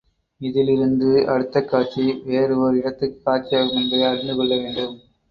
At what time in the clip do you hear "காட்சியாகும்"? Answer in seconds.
3.25-3.75